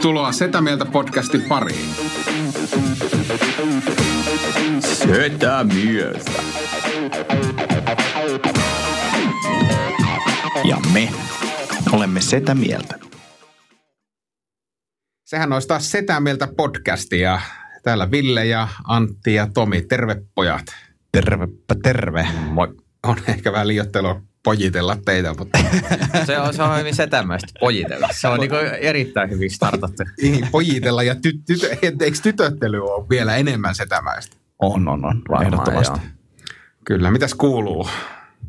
[0.00, 1.94] Tervetuloa Setä Mieltä podcastin pariin.
[4.80, 6.42] Setä mieltä.
[10.64, 11.08] Ja me
[11.92, 12.98] olemme Setä mieltä.
[15.24, 17.40] Sehän olisi taas Setä Mieltä podcastia.
[17.82, 19.82] Täällä Ville ja Antti ja Tomi.
[19.82, 20.64] Terve pojat.
[21.12, 22.28] Tervepä terve.
[22.50, 22.74] Moi.
[23.02, 25.58] On ehkä vähän liiottelua pojitella teitä, mutta
[26.26, 28.08] Se on, se on hyvin setämäistä pojitella.
[28.12, 28.50] Se on niin
[28.80, 30.02] erittäin hyvin startattu.
[30.22, 34.36] Niin, pojitella ja ty, tytö, eikö tytöttely ole vielä enemmän setämäistä?
[34.58, 35.22] On, on, on.
[35.28, 35.98] Varmaan, Ehdottomasti.
[35.98, 36.08] joo.
[36.84, 37.88] Kyllä, mitäs kuuluu?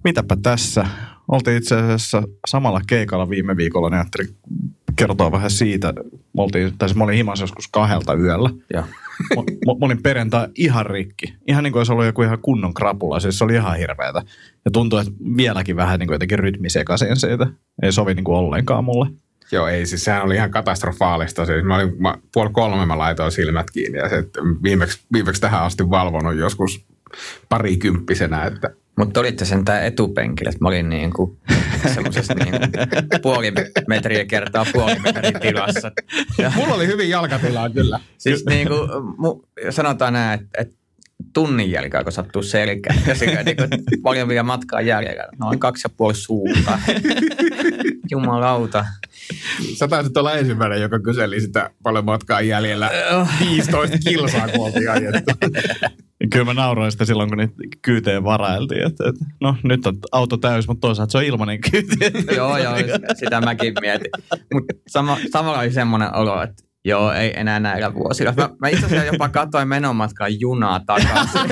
[0.03, 0.85] Mitäpä tässä?
[1.27, 4.35] Oltiin itse asiassa samalla keikalla viime viikolla, niin ajattelin
[4.95, 5.93] kertoa vähän siitä.
[6.33, 8.49] Me oltiin, tai siis mä olin himassa joskus kahdelta yöllä.
[8.73, 8.83] Joo.
[9.35, 11.33] Mä, mä, mä olin perjantai ihan rikki.
[11.47, 13.19] Ihan niin kuin olisi ollut joku ihan kunnon krapula.
[13.19, 14.21] Siis se oli ihan hirveetä.
[14.65, 17.47] Ja tuntuu, että vieläkin vähän niin kuin jotenkin rytmi sekaisin siitä.
[17.83, 19.07] Ei sovi niin kuin ollenkaan mulle.
[19.51, 21.45] Joo, ei, siis sehän oli ihan katastrofaalista.
[21.45, 24.23] Siis mä olin, mä, puoli kolme mä laitoin silmät kiinni ja se,
[24.63, 26.85] viimeksi, viimeksi tähän asti valvonut joskus
[27.49, 31.37] parikymppisenä, että Mutta olitte sentään etupenkillä, että mä olin niin kuin
[31.93, 32.53] semmoisessa niin
[33.21, 33.53] puoli
[33.87, 35.91] metriä kertaa puoli metrin tilassa.
[36.37, 37.99] Ja, mulla oli hyvin jalkatilaa kyllä.
[38.17, 38.89] siis niin kuin,
[39.69, 40.75] sanotaan näin, että, että
[41.33, 42.99] tunnin jälkeen, kun sattuu selkään.
[43.07, 43.69] Ja sillä niin kuin,
[44.03, 45.27] paljon vielä matkaa jäljellä.
[45.39, 46.79] Noin kaksi ja puoli suuntaa.
[48.11, 48.85] Jumalauta.
[49.77, 52.91] Sä taisit olla ensimmäinen, joka kyseli sitä paljon matkaa jäljellä.
[53.49, 55.31] 15 kilsaa, kun oltiin ajettu.
[56.29, 58.87] Kyllä mä nauroin sitä silloin, kun niitä kyyteen varailtiin.
[58.87, 61.95] Että, että no nyt on auto täys, mutta toisaalta se on ilmainen kyyti.
[62.35, 62.75] joo, joo,
[63.13, 64.11] sitä mäkin mietin.
[64.53, 68.33] Mutta sama, samalla oli semmoinen olo, että joo, ei enää näillä vuosilla.
[68.37, 71.41] Mä, mä itse asiassa jopa katsoin menomatkaan junaa takaisin.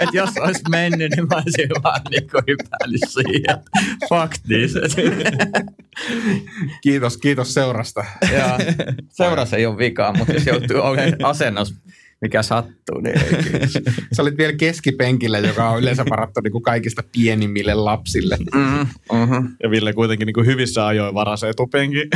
[0.00, 3.58] että jos olisi mennyt, niin mä olisin vaan niin hypännyt siihen.
[4.08, 4.74] Fuck this.
[6.82, 8.04] Kiitos, kiitos seurasta.
[8.32, 8.58] ja
[9.08, 11.74] seurassa ei ole vikaa, mutta jos joutuu olemaan asennossa,
[12.20, 13.42] mikä sattuu, niin ei.
[14.12, 18.36] Sä olit vielä keskipenkillä, joka on yleensä varattu niin kuin kaikista pienimmille lapsille.
[18.54, 18.60] Mm,
[19.18, 19.48] mm-hmm.
[19.62, 22.08] Ja Ville kuitenkin niin kuin hyvissä ajoin varasi etupenkin.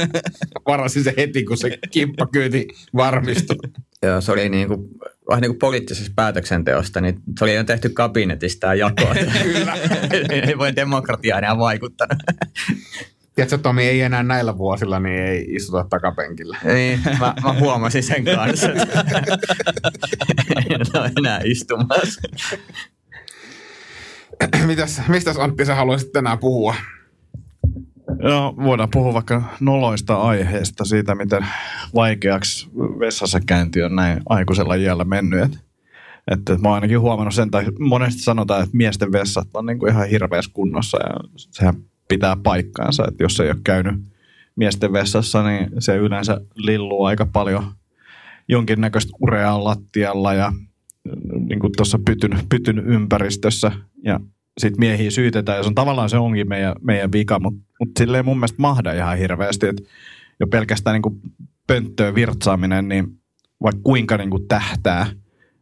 [0.66, 3.56] Varasin se heti, kun se kimppakyyti varmistui.
[4.02, 4.88] Joo, se oli niin kuin,
[5.28, 9.02] vähän niin kuin poliittisesta päätöksenteosta, niin se oli jo tehty kabinetista tämä jako.
[9.42, 9.76] Kyllä.
[10.30, 12.18] ei voi demokratia enää vaikuttanut.
[13.34, 16.58] Tiedätkö, Tomi, ei enää näillä vuosilla, niin ei istuta takapenkillä.
[16.64, 18.68] niin, mä, mä huomasin sen kanssa.
[20.70, 22.20] en ole enää istumassa.
[24.66, 26.74] Mitäs, mistäs Antti sä haluaisit tänään puhua?
[28.22, 31.46] No, voidaan puhua vaikka noloista aiheista siitä, miten
[31.94, 35.42] vaikeaksi vessassa käynti on näin aikuisella iällä mennyt.
[35.42, 35.58] Et,
[36.30, 39.92] että mä oon ainakin huomannut sen, tai monesti sanotaan, että miesten vessat on niin kuin
[39.92, 41.74] ihan hirveässä kunnossa ja sehän
[42.14, 43.94] pitää paikkaansa, että jos ei ole käynyt
[44.56, 47.64] miesten vessassa, niin se yleensä lilluu aika paljon
[48.48, 50.52] jonkinnäköistä ureaa lattialla ja
[51.48, 53.72] niin kuin tuossa pytyn, pytyn ympäristössä.
[54.04, 54.20] Ja
[54.58, 58.24] sitten miehiä syytetään, ja se on tavallaan se onkin meidän, meidän vika, mutta mut silleen
[58.24, 59.82] mun mielestä mahda ihan hirveästi, että
[60.40, 61.20] jo pelkästään niin kuin
[61.66, 63.06] pönttöön virtsaaminen, niin
[63.62, 65.06] vaikka kuinka niin kuin tähtää,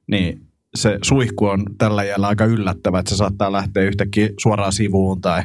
[0.07, 0.41] niin
[0.75, 5.43] se suihku on tällä jällä aika yllättävä, että se saattaa lähteä yhtäkkiä suoraan sivuun tai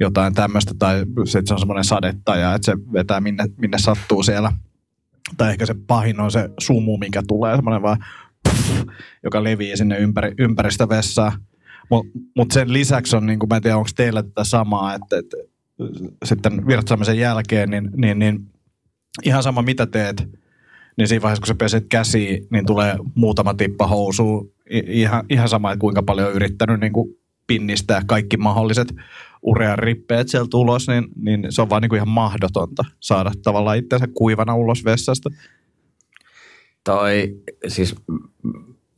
[0.00, 4.52] jotain tämmöistä, tai sit se on semmoinen sadettaja, että se vetää minne, minne sattuu siellä.
[5.36, 8.04] Tai ehkä se pahin on se sumu, mikä tulee, semmoinen vaan
[8.48, 8.88] puff,
[9.24, 11.32] joka leviää sinne ympäri, ympäristä vessaa.
[11.90, 15.18] Mutta mut sen lisäksi on, niin kuin, mä en tiedä, onko teillä tätä samaa, että,
[15.18, 15.36] että
[16.24, 18.50] sitten virtsaamisen jälkeen, niin, niin, niin
[19.24, 20.28] ihan sama mitä teet,
[20.96, 24.44] niin siinä vaiheessa, kun sä peset käsiä, niin tulee muutama tippa housua.
[24.70, 27.10] I- Ihan, ihan sama, että kuinka paljon on yrittänyt niin kuin
[27.46, 28.94] pinnistää kaikki mahdolliset
[29.42, 33.76] urean rippeet sieltä ulos, niin, niin se on vaan niin kuin ihan mahdotonta saada tavallaan
[33.76, 35.30] itsensä kuivana ulos vessasta.
[36.84, 37.36] Toi,
[37.68, 37.94] siis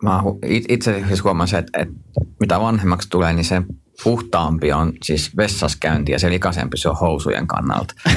[0.03, 0.23] mä
[0.69, 1.95] itse siis huomasin, että, että
[2.41, 3.63] mitä vanhemmaksi tulee, niin se
[4.05, 7.95] puhtaampi on siis vessaskäynti ja se likaisempi se on housujen kannalta.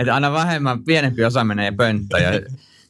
[0.00, 2.30] että aina vähemmän, pienempi osa menee pönttöön ja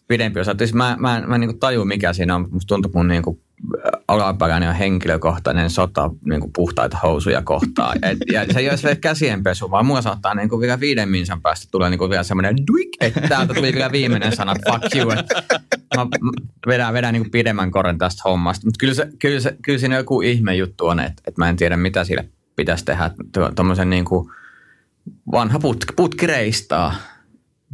[0.09, 0.55] pidempi osa.
[0.59, 2.49] Siis mä, mä, mä en niin taju mikä siinä on.
[2.51, 3.41] Musta tuntuu, että mun niin kuin
[4.09, 7.99] alaperäinen on henkilökohtainen sota niin kuin puhtaita housuja kohtaan.
[8.03, 11.43] Et, ja se ei ole se käsienpesu, vaan mulla saattaa niin kuin vielä viiden minsan
[11.43, 15.11] päästä tulee niin kuin vielä semmoinen duik, että täältä tuli vielä viimeinen sana, fuck you.
[15.11, 15.27] Et
[15.97, 16.07] mä
[16.67, 18.67] vedän, vedän niin kuin pidemmän koren tästä hommasta.
[18.67, 21.57] Mutta kyllä, se, kyllä, se, kyllä siinä joku ihme juttu on, että, että mä en
[21.57, 23.11] tiedä mitä sille pitäisi tehdä.
[23.55, 24.31] Tuommoisen niin kuin
[25.33, 26.95] vanha putki, putki reistaa.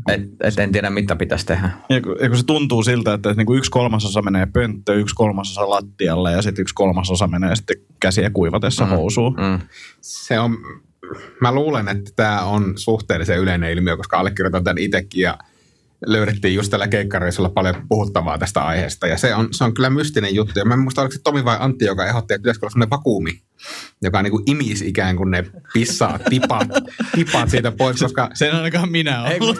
[0.08, 1.70] Et, et en tiedä, mitä pitäisi tehdä.
[1.88, 5.14] Ja kun, ja kun se tuntuu siltä, että niin kuin yksi kolmasosa menee pönttöön, yksi
[5.14, 8.90] kolmasosa lattialle ja sitten yksi kolmasosa menee sitten käsiä kuivatessa Mm.
[8.90, 9.36] housuun.
[9.40, 9.58] Mm.
[10.00, 10.56] Se on
[11.40, 15.38] mä luulen, että tämä on suhteellisen yleinen ilmiö, koska allekirjoitan tämän itsekin ja
[16.06, 19.06] löydettiin just tällä keikkareissulla paljon puhuttavaa tästä aiheesta.
[19.06, 20.58] Ja se on, se on kyllä mystinen juttu.
[20.58, 22.90] Ja mä en muista, oliko se Tomi vai Antti, joka ehdotti, että pitäisikö olla sellainen
[22.90, 23.30] vakuumi,
[24.02, 26.68] joka niin kuin imisi ikään kuin ne pissaa tipat,
[27.14, 28.30] tipat siitä pois, koska...
[28.34, 29.32] Sen ainakaan minä olen.
[29.32, 29.56] Ei, kun,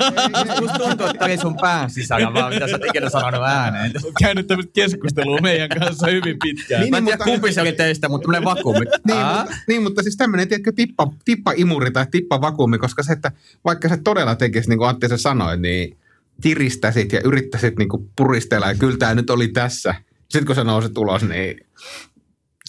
[0.61, 3.93] musta tuntuu, että oli sun pään sisällä vaan, mitä sä oot ikinä sanonut ääneen.
[4.21, 6.81] käynyt tämmöistä keskustelua meidän kanssa hyvin pitkään.
[6.81, 8.85] Niin, Mä en tiedä, mutta- kumpi se oli teistä, mutta tämmönen vakuumi.
[9.07, 13.33] Niin, mutta, niin, mutta siis tämmöinen, tiedätkö, tippa, tippa-imuri tai tippa-vakuumi, koska se, että
[13.65, 15.97] vaikka se todella tekisi, niin kuin Antti se sanoi, niin
[16.41, 19.95] tiristäsit ja yrittäisit niin kuin puristella, ja kyllä tämä nyt oli tässä.
[20.19, 21.57] Sitten kun se nousi ulos, niin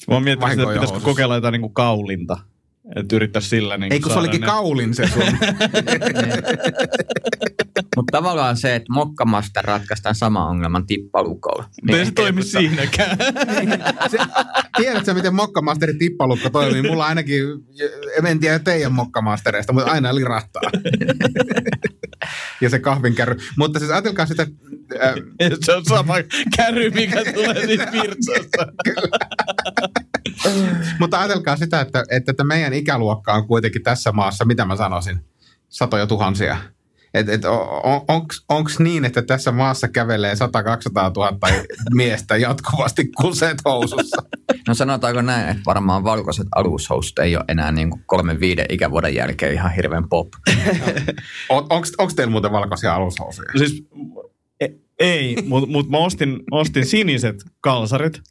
[0.08, 2.38] Mä oon miettinyt, että pitäisikö kokeilla jotain niinku kaulinta.
[2.96, 5.24] Että yrittäisi sillä niin ei kun se olikin kaulin se sun.
[7.96, 11.70] Mutta tavallaan se, että mokkamasta ratkaistaan sama ongelman tippalukolla.
[11.88, 13.18] Niin ei se toimi joku- siinäkään.
[14.12, 14.18] se,
[14.78, 16.82] tiedätkö mitä mokkamasterin tippalukko toimii?
[16.82, 17.44] Mulla ainakin,
[18.26, 20.62] en tiedä teidän mokkamastereista, mutta aina lirahtaa.
[22.62, 23.38] ja se kahvinkärry.
[23.58, 24.48] Mutta siis ajatelkaa sitä,
[25.04, 25.14] äh,
[25.66, 26.14] se on sama
[26.58, 28.68] kärry, mikä tulee siitä virtsasta.
[31.00, 35.20] Mutta ajatelkaa sitä, että, että, että meidän ikäluokka on kuitenkin tässä maassa, mitä mä sanoisin,
[35.70, 36.58] satoja tuhansia.
[37.14, 37.42] Et, et,
[38.50, 40.38] Onko niin, että tässä maassa kävelee 100-200
[41.16, 41.38] 000
[41.94, 44.24] miestä jatkuvasti kuset housussa?
[44.68, 49.16] No sanotaanko näin, että varmaan valkoiset alushousut ei ole enää niin kuin kolmen viiden ikävuoden
[49.16, 50.28] jälkeen ihan hirveän pop.
[51.50, 53.52] Onko teillä muuten valkoisia alushousuja?
[53.58, 53.84] Siis
[54.60, 54.68] e-
[55.00, 58.22] ei, mutta mut mä ostin, ostin siniset kalsarit,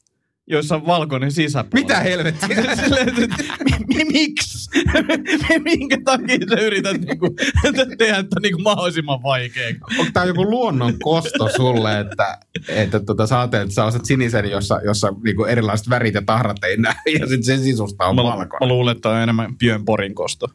[0.46, 1.82] joissa on valkoinen sisäpuoli.
[1.84, 2.48] Mitä helvettiä?
[2.84, 4.70] Silleen, että mi- mi- Miksi?
[5.64, 7.26] Minkä takia sä yrität niinku,
[7.98, 9.80] tehdä tämän niinku mahdollisimman vaikeaksi?
[9.98, 12.38] Onko tämä joku luonnon kosto sulle, että,
[12.68, 16.64] että tota, sä ajattelet, että sä ostat sinisen, jossa, jossa niinku erilaiset värit ja tahrat
[16.64, 18.48] ei näy, ja sitten sen sisusta on Mä, valkoinen.
[18.60, 20.48] mä luulen, että on enemmän Björn Porin kosto.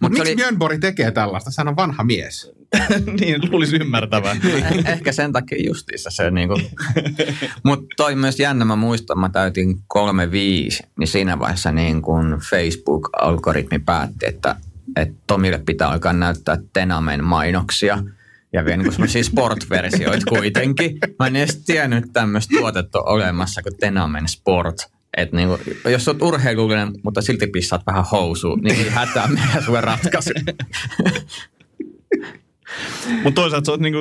[0.00, 1.50] Mutta miksi oli- Björn Borg tekee tällaista?
[1.58, 2.52] Hän on vanha mies.
[3.20, 4.36] niin, luulisi ymmärtävän.
[4.36, 6.60] Eh- Ehkä sen takia justiinsa se niinku.
[7.64, 13.78] Mutta toi myös jännä, mä muistan, mä täytin 35, niin siinä vaiheessa niin kun Facebook-algoritmi
[13.78, 14.56] päätti, että,
[14.96, 18.02] että Tomille pitää alkaa näyttää Tenamen mainoksia.
[18.52, 20.98] Ja vielä niin semmoisia sport-versioita kuitenkin.
[21.18, 24.76] Mä en edes tiennyt, että tämmöistä tuotetta on olemassa kuin Tenamen Sport.
[25.16, 29.80] Et niinku, jos oot urheilullinen, mutta silti pissaat vähän housuun, niin ei hätää mikä sulle
[29.80, 30.30] ratkaisu.
[33.24, 33.98] Mutta toisaalta sä oot, niinku,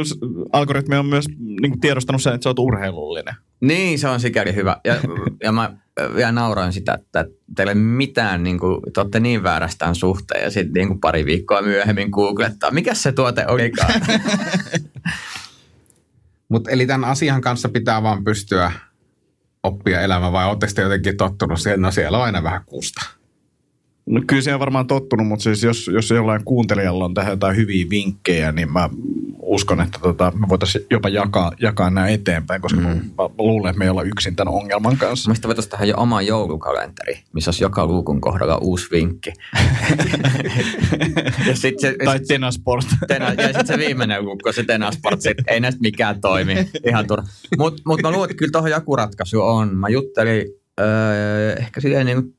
[0.53, 1.25] algoritmi on myös
[1.61, 3.35] niinku, tiedostanut sen, että sä oot urheilullinen.
[3.61, 4.77] Niin, se on sikäli hyvä.
[4.83, 4.95] Ja,
[5.43, 5.73] ja mä
[6.15, 7.25] vielä nauroin sitä, että
[7.55, 10.99] teillä ei ole mitään, niin kuin, te olette niin väärästään suhteen ja sitten niin kuin
[10.99, 12.71] pari viikkoa myöhemmin googlettaa.
[12.71, 13.93] Mikä se tuote olikaan?
[16.49, 18.71] Mutta eli tämän asian kanssa pitää vaan pystyä
[19.63, 23.01] oppia elämään, vai oletteko te jotenkin tottunut siihen, no siellä on aina vähän kusta.
[24.05, 27.55] No kyllä siihen on varmaan tottunut, mutta siis jos, jos jollain kuuntelijalla on tähän jotain
[27.55, 28.89] hyviä vinkkejä, niin mä
[29.49, 32.85] uskon, että tota, me voitaisiin jopa jakaa, jakaa nämä eteenpäin, koska mm.
[32.87, 35.29] mä, mä luulen, että me ei olla yksin tämän ongelman kanssa.
[35.29, 39.33] Mielestäni voitaisiin tehdä jo oma joulukalenteri, missä olisi joka luukun kohdalla uusi vinkki.
[41.47, 42.85] ja sitten se, tai Tenasport.
[43.07, 46.69] Tena, ja sitten se viimeinen luukku, se Tenasport, sit ei näistä mikään toimi.
[46.87, 47.27] Ihan turha.
[47.57, 49.77] Mutta mut mä luulen, että kyllä tuohon joku ratkaisu on.
[49.77, 50.45] Mä juttelin
[50.79, 52.38] öö, ehkä silleen niin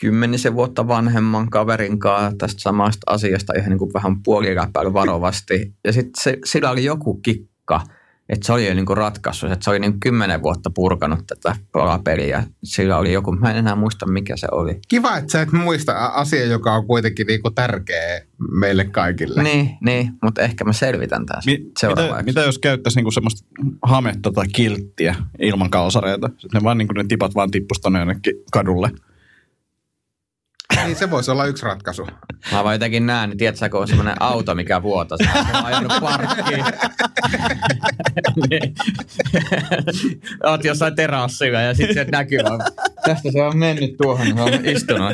[0.00, 5.72] kymmenisen vuotta vanhemman kaverin kanssa tästä samasta asiasta ihan niin kuin vähän puoliläpäillä varovasti.
[5.84, 7.80] Ja sitten se, sillä oli joku kikka,
[8.28, 11.56] että se oli jo niin kuin ratkaisu, että se oli niin kymmenen vuotta purkanut tätä
[11.72, 12.44] palapeliä.
[12.64, 14.80] Sillä oli joku, mä en enää muista mikä se oli.
[14.88, 19.42] Kiva, että sä et muista asia, joka on kuitenkin niinku tärkeä meille kaikille.
[19.42, 23.48] Niin, niin mutta ehkä mä selvitän tässä Mi- mitä, mitä jos käyttäisi niinku semmoista
[23.82, 26.28] hametta tai kilttiä ilman kalsareita?
[26.28, 28.90] Sitten ne, vaan, niinku, ne tipat vaan tippuisi tonne jonnekin kadulle.
[30.84, 32.06] Niin se voisi olla yksi ratkaisu.
[32.52, 35.18] Mä vaan jotenkin näen, niin tiedätkö, kun on semmoinen auto, mikä vuotaa.
[35.24, 36.64] Sä oot ajanut parkkiin.
[38.50, 38.74] niin.
[40.44, 42.60] Oot jossain terassilla ja sitten sieltä näkyy vaan.
[43.06, 45.12] Tästä se on mennyt tuohon, se on istunut.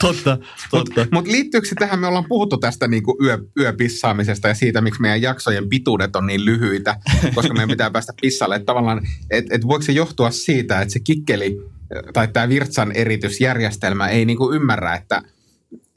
[0.00, 0.38] Totta,
[0.70, 1.06] totta.
[1.12, 5.22] Mutta liittyykö se tähän, me ollaan puhuttu tästä niinku yö, yöpissaamisesta ja siitä, miksi meidän
[5.22, 6.96] jaksojen pituudet on niin lyhyitä,
[7.34, 8.56] koska meidän pitää päästä pissalle.
[8.56, 11.73] Että tavallaan, että et voiko se johtua siitä, että se kikkeli
[12.12, 15.22] tai tämä virtsan eritysjärjestelmä ei niinku ymmärrä, että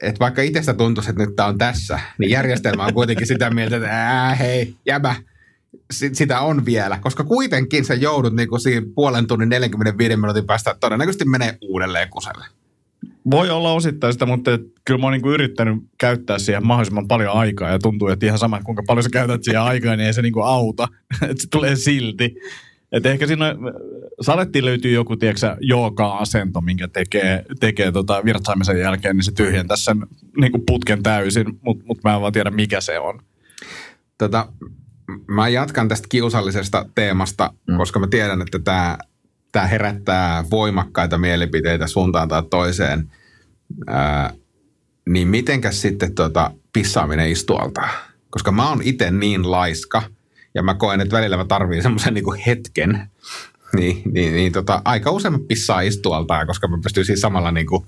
[0.02, 3.76] et vaikka itsestä tuntuisi, että nyt tämä on tässä, niin järjestelmä on kuitenkin sitä mieltä,
[3.76, 5.14] että ää, hei, jäbä,
[5.92, 6.98] si- sitä on vielä.
[7.00, 12.44] Koska kuitenkin sä joudut niinku siinä puolen tunnin 45 minuutin päästä todennäköisesti menee uudelleen kuselle.
[13.30, 17.32] Voi olla osittain sitä, mutta et, kyllä mä oon niinku yrittänyt käyttää siihen mahdollisimman paljon
[17.32, 20.22] aikaa ja tuntuu, että ihan sama kuinka paljon sä käytät siihen aikaa, niin ei se
[20.22, 20.88] niinku auta.
[21.30, 22.34] että se tulee silti.
[22.92, 23.58] Et ehkä siinä on,
[24.20, 30.06] salettiin löytyy joku, tiedätkö jooga-asento, minkä tekee, tekee tota virtsaamisen jälkeen, niin se tyhjentäisi sen
[30.40, 33.20] niin kuin putken täysin, mutta mut mä en vaan tiedä, mikä se on.
[34.18, 34.52] Tota,
[35.28, 37.76] mä jatkan tästä kiusallisesta teemasta, mm.
[37.76, 38.98] koska mä tiedän, että tämä
[39.52, 43.12] tää herättää voimakkaita mielipiteitä suuntaan tai toiseen.
[43.86, 44.34] Ää,
[45.08, 47.88] niin mitenkäs sitten tota pissaaminen istualta?
[48.30, 50.02] Koska mä oon itse niin laiska
[50.54, 53.10] ja mä koen, että välillä mä tarviin semmoisen niinku hetken,
[53.76, 57.86] niin, niin, niin tota, aika usein mä pissaan istualtaan, koska mä pystyn siis samalla niinku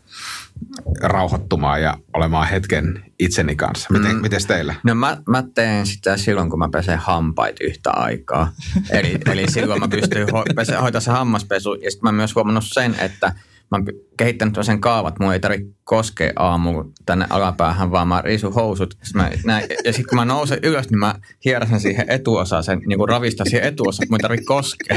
[1.01, 3.89] rauhoittumaan ja olemaan hetken itseni kanssa.
[3.93, 4.23] Miten, mm.
[4.23, 4.75] Miten teillä?
[4.85, 8.53] No mä, mä teen sitä silloin, kun mä pesen hampait yhtä aikaa.
[8.91, 11.75] eli, eli silloin mä pystyn ho- pese, hoitaa se hammaspesu.
[11.75, 13.33] Ja sitten mä myös huomannut sen, että
[13.71, 13.87] mä oon
[14.17, 18.95] kehittänyt sen kaavat, mulla ei tarvitse koskea aamu tänne alapäähän, vaan mä riisun housut.
[19.15, 23.09] Mä näin, ja sitten kun mä nousen ylös, niin mä hieräsen siihen etuosaan, sen niin
[23.09, 24.97] ravista siihen etuosaan, että mun ei tarvitse koskea.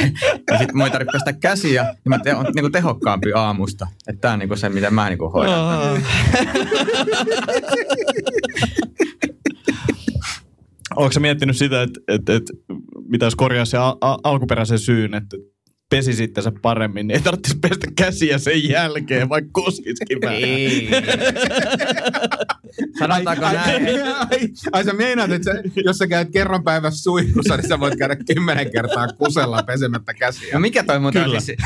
[0.52, 3.88] Ja sitten mun ei tarvitse pestä käsiä, niin mä te, on niin tehokkaampi aamusta.
[4.08, 6.02] Että tää on niin se, miten mä niin hoidan.
[10.96, 12.54] Oletko miettinyt sitä, että, että, että
[13.08, 15.38] mitä jos korjaa se al- alkuperäisen syyn, että
[15.96, 20.36] pesi sitten se paremmin, niin ei tarvitsisi pestä käsiä sen jälkeen, vaikka koskisikin vähän.
[20.36, 20.90] Ei.
[23.00, 23.88] Sanotaanko ai, näin?
[23.88, 27.80] Ai, ai, ai sä meinaat, että sä, jos sä käyt kerran päivässä suihkussa, niin sä
[27.80, 30.54] voit käydä kymmenen kertaa kusella pesemättä käsiä.
[30.54, 31.36] No mikä toi muuten Kyllä.
[31.36, 31.60] on siis,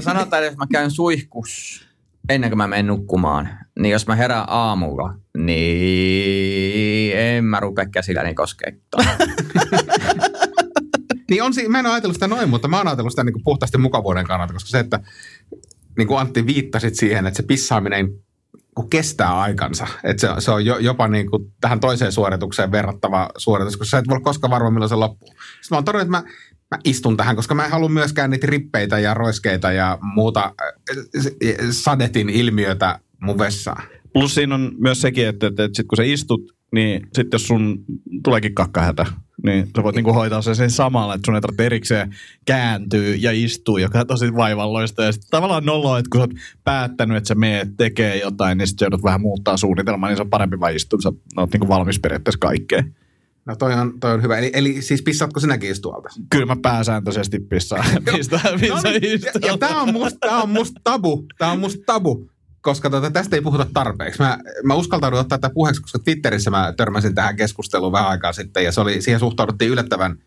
[0.00, 1.86] sanotaan, että jos mä käyn suihkus
[2.28, 8.34] ennen kuin mä menen nukkumaan, niin jos mä herään aamulla, niin en mä rupea käsilläni
[8.34, 9.00] koskeettaa.
[11.30, 13.44] Niin on, mä en ole ajatellut sitä noin, mutta mä oon ajatellut sitä niin kuin
[13.44, 15.00] puhtaasti mukavuuden kannalta, koska se, että
[15.98, 18.08] niin kuin Antti viittasit siihen, että se pissaaminen
[18.90, 19.86] kestää aikansa.
[20.04, 23.98] Että se, se on jo, jopa niin kuin tähän toiseen suoritukseen verrattava suoritus, koska sä
[23.98, 25.28] et voi koskaan varma, milloin se loppuu.
[25.28, 26.34] Sitten mä oon todennut, että mä,
[26.70, 31.56] mä istun tähän, koska mä en halua myöskään niitä rippeitä ja roiskeita ja muuta äh,
[31.70, 33.82] sadetin ilmiötä mun vessaan.
[34.12, 37.46] Plus siinä on myös sekin, että, että, että sit kun sä istut, niin sitten jos
[37.46, 37.84] sun
[38.24, 39.06] tuleekin kakkahätä,
[39.44, 42.14] niin sä voit niinku hoitaa sen, sen samalla, että sun ei tarvitse erikseen
[42.46, 45.04] kääntyä ja istua, joka on tosi vaivalloista.
[45.04, 48.68] Ja sitten tavallaan noloa, että kun sä oot päättänyt, että sä meet tekee jotain, niin
[48.68, 51.00] sitten joudut vähän muuttaa suunnitelmaa, niin se on parempi vaan istua.
[51.02, 52.94] Sä oot niinku valmis periaatteessa kaikkeen.
[53.46, 54.38] No toi on, toi on hyvä.
[54.38, 56.08] Eli, eli siis pissaatko sinäkin istualta?
[56.30, 57.84] Kyllä mä pääsääntöisesti pissaan,
[58.16, 61.26] mistä, No missä niin, ja, ja tämä on musta, tää on musta tabu.
[61.38, 62.30] Tämä on musta tabu,
[62.66, 64.22] koska tota, tästä ei puhuta tarpeeksi.
[64.22, 68.64] Mä, mä uskaltaudun ottaa tätä puheeksi, koska Twitterissä mä törmäsin tähän keskusteluun vähän aikaa sitten,
[68.64, 70.18] ja se oli, siihen suhtauduttiin yllättävän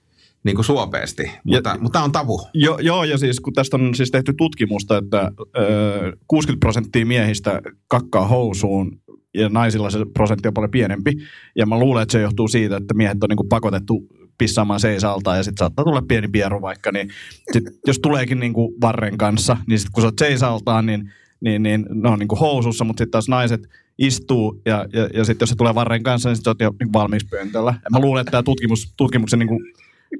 [0.43, 1.31] niin kuin suopeasti.
[1.43, 2.41] Mutta, mutta tämä on tabu.
[2.53, 7.61] Jo, joo, ja siis kun tästä on siis tehty tutkimusta, että ö, 60 prosenttia miehistä
[7.87, 9.01] kakkaa housuun
[9.33, 11.13] ja naisilla se prosentti on paljon pienempi.
[11.55, 15.43] Ja mä luulen, että se johtuu siitä, että miehet on niinku pakotettu pissaamaan seisaltaan ja
[15.43, 16.91] sitten saattaa tulla pieni pieru vaikka.
[16.91, 17.09] Niin
[17.51, 21.85] sit, jos tuleekin niinku varren kanssa, niin sit kun sä oot seisaltaan, niin, niin, niin
[21.89, 23.61] ne on niinku housussa, mutta sitten taas naiset
[23.97, 26.71] istuu ja, ja, ja sitten jos se tulee varren kanssa, niin sit sä oot jo
[26.79, 27.73] niinku valmiiksi pöntöllä.
[27.83, 29.59] Ja mä luulen, että tämä tutkimus, tutkimuksen niinku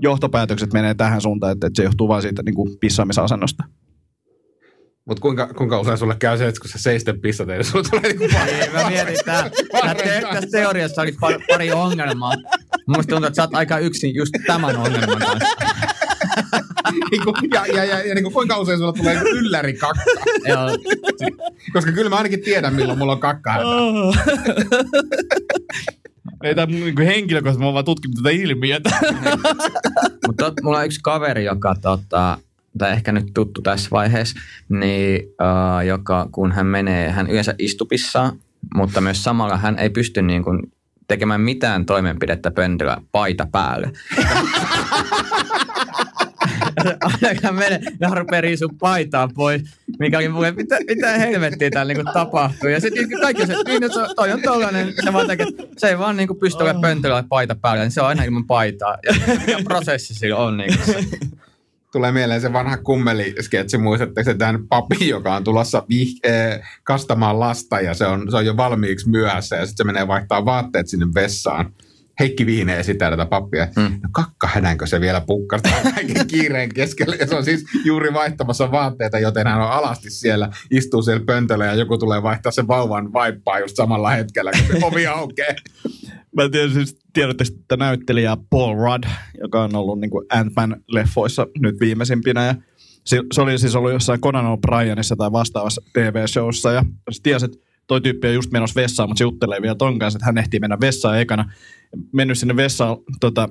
[0.02, 3.64] johtopäätökset menee tähän suuntaan, että, että se johtuu vain siitä niin kuin pissaamisasennosta.
[5.06, 8.02] Mutta kuinka, kuinka usein sulle käy se, että kun sä seisten pissat, niin sulle tulee
[8.02, 9.50] niin kuin Ei, mä mietin, että tää-
[9.82, 12.34] tää te, tässä teoriassa oli pari, pari ongelmaa.
[12.88, 15.48] Musta tuntuu, että sä oot aika yksin just tämän ongelman kanssa.
[17.12, 19.74] niin kuin, ja, ja, ja, ja niin kuin, kuinka usein sulle tulee niin kuin ylläri
[19.74, 20.04] kakka.
[20.46, 20.70] Joo.
[21.74, 23.56] Koska kyllä mä ainakin tiedän, milloin mulla on kakka.
[26.44, 28.90] Ei tämä niin kuin henkilökohtaisesti, mä oon vaan tutkinut tätä ilmiötä.
[30.28, 32.38] Mutta mulla on yksi kaveri, joka tota,
[32.78, 38.40] tai ehkä nyt tuttu tässä vaiheessa, niin, uh, joka kun hän menee, hän yleensä istupissaan,
[38.76, 40.60] mutta myös samalla hän ei pysty niin kuin,
[41.08, 43.92] tekemään mitään toimenpidettä pöntöllä paita päälle.
[47.24, 49.62] Aina menee ja rupeaa riisua paitaa pois,
[50.00, 52.70] mikä oli mulle, mitä, mitä helvettiä täällä niinku tapahtuu.
[52.70, 55.48] Ja sitten kaikki se, niin, se, toi on tollanen, se vaan tekee,
[55.78, 58.98] se ei vaan niinku pysty olemaan pöntöllä paita päällä, niin se on aina ilman paitaa.
[59.06, 61.06] Ja mikä prosessi sillä on niinku se.
[61.92, 67.40] Tulee mieleen se vanha kummelisketsi, muistatteko se tämän papi, joka on tulossa vih- eh, kastamaan
[67.40, 70.88] lasta ja se on, se on jo valmiiksi myöhässä ja sitten se menee vaihtaa vaatteet
[70.88, 71.74] sinne vessaan.
[72.20, 73.68] Heikki Viine esittää tätä pappia.
[73.76, 73.84] Mm.
[73.84, 77.16] No kakka hädänkö se vielä pukkastaa kaiken kiireen keskellä.
[77.16, 81.66] Ja se on siis juuri vaihtamassa vaatteita, joten hän on alasti siellä, istuu siellä pöntöllä
[81.66, 85.54] ja joku tulee vaihtaa sen vauvan vaippaa just samalla hetkellä, kun se ovi aukeaa.
[86.36, 89.04] Mä en tiedä, siis tiedättekö tätä näyttelijää Paul Rudd,
[89.42, 92.46] joka on ollut niin Ant-Man-leffoissa nyt viimeisimpinä.
[92.46, 92.56] Ja
[93.06, 96.72] se, se oli siis ollut jossain Conan O'Brienissa tai vastaavassa TV-showssa.
[96.72, 96.86] Ja
[97.24, 97.58] tiesi, että
[97.88, 100.60] toi tyyppi on just menossa vessaan, mutta se juttelee vielä ton kanssa, että hän ehtii
[100.60, 101.52] mennä vessaan ekana.
[102.12, 103.50] Mennyt sinne vessaan tota,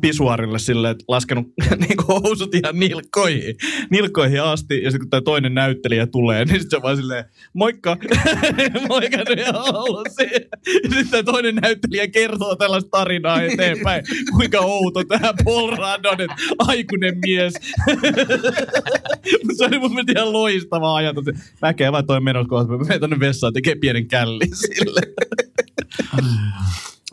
[0.00, 1.46] pisuarille silleen, että laskenut
[1.80, 3.56] niin housut ihan nilkkoihin,
[3.90, 4.82] nilkkoihin asti.
[4.82, 7.96] Ja sitten kun tämä toinen näyttelijä tulee, niin sitten se vaan silleen, moikka,
[8.88, 10.46] moikka ja ollut siinä.
[10.84, 17.18] Ja sitten toinen näyttelijä kertoo tällaista tarinaa eteenpäin, kuinka outo tämä Paul Radon, että aikuinen
[17.26, 17.54] mies.
[19.56, 21.24] se oli mun mielestä ihan loistava ajatus.
[21.62, 25.00] Väkevä toi menossa kohta, mä menen tonne vessaan tekee pienen källin sille.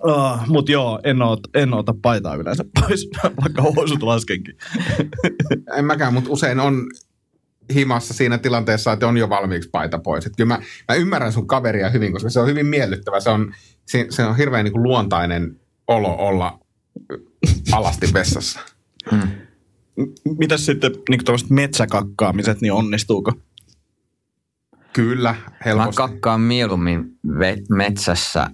[0.07, 3.09] Uh, Mutta joo, en, oot, en ota paitaa yleensä pois,
[3.41, 4.57] vaikka housut laskenkin.
[5.77, 6.87] en mäkään, mutta usein on
[7.73, 10.25] himassa siinä tilanteessa, että on jo valmiiksi paita pois.
[10.25, 13.19] Et kyllä mä, mä ymmärrän sun kaveria hyvin, koska se on hyvin miellyttävä.
[13.19, 13.53] Se on,
[13.87, 16.59] se, se on hirveän niin kuin luontainen olo olla
[17.71, 18.59] alasti vessassa.
[19.11, 19.29] Hmm.
[20.37, 23.31] Mitäs sitten niin metsäkakkaamiset, niin onnistuuko?
[24.93, 25.89] Kyllä, helposti.
[25.89, 27.19] Mä kakkaan mieluummin
[27.69, 28.47] metsässä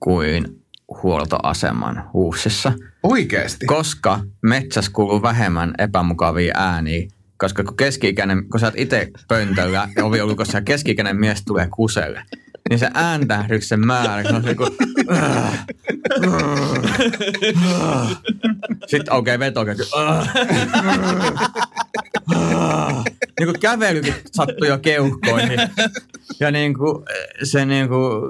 [0.00, 0.59] kuin
[1.02, 2.72] huoltoaseman huussissa.
[3.02, 3.66] Oikeasti?
[3.66, 10.04] Koska metsässä kuuluu vähemmän epämukavia ääniä, koska kun keski-ikäinen, kun sä oot itse pöntöllä ja
[10.04, 12.22] oviulukossa ja keski-ikäinen mies tulee kuselle,
[12.70, 14.70] niin se ääntähdyksen määrä, kun on se kuin,
[18.86, 19.64] Sitten okei, okay, veto
[23.40, 25.60] niin kuin kävelykin sattui jo keuhkoihin.
[26.40, 27.04] Ja niin kuin
[27.42, 28.22] se niin kuin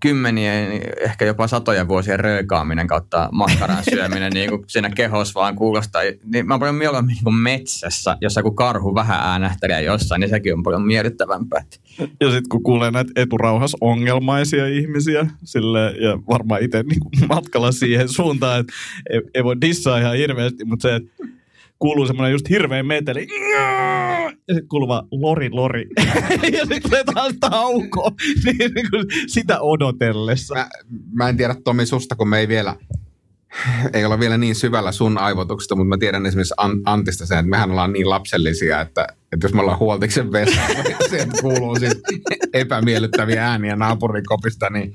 [0.00, 6.02] kymmenien, ehkä jopa satoja vuosien röökaaminen kautta makkaran syöminen niin kuin siinä kehos vaan kuulostaa.
[6.32, 10.30] Niin mä oon paljon mieluummin niin kuin metsässä, jossa kun karhu vähän äänähtelee jossain, niin
[10.30, 11.64] sekin on paljon miellyttävämpää.
[11.98, 18.08] Ja sitten kun kuulee näitä eturauhas ongelmaisia ihmisiä, sille, ja varmaan itse niin matkalla siihen
[18.08, 18.72] suuntaan, että
[19.10, 21.35] ei, ei voi dissaa ihan hirveästi, mutta se, että
[21.78, 23.26] kuuluu semmoinen just hirveä meteli.
[23.52, 25.88] Ja sitten kuuluu vaan lori, lori.
[26.58, 28.10] ja sitten tulee taas tauko.
[28.44, 30.54] niin, niin kuin sitä odotellessa.
[30.54, 30.68] Mä,
[31.12, 32.76] mä en tiedä Tomi susta, kun me ei vielä
[33.92, 37.70] ei olla vielä niin syvällä sun aivotuksesta, mutta mä tiedän esimerkiksi Antista sen, että mehän
[37.70, 42.02] ollaan niin lapsellisia, että, että jos me ollaan huoltiksen vessassa, niin sieltä kuuluu siis
[42.52, 44.94] epämiellyttäviä ääniä naapurikopista, niin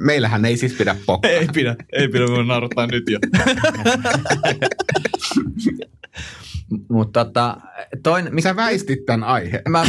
[0.00, 1.30] meillähän ei siis pidä pokkaa.
[1.30, 3.18] Ei pidä, ei pidä, kun nauruttaa nyt jo.
[6.88, 7.56] Mutta tota,
[8.02, 8.48] toin, mikä...
[8.48, 9.62] Sä väistit tämän aiheen.
[9.68, 9.84] Mä,